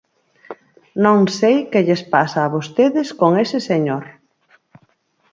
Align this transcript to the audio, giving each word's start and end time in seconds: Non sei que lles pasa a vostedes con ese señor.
Non 1.03 1.19
sei 1.39 1.57
que 1.71 1.83
lles 1.87 2.03
pasa 2.13 2.39
a 2.43 2.51
vostedes 2.55 3.07
con 3.19 3.31
ese 3.43 3.59
señor. 3.69 4.05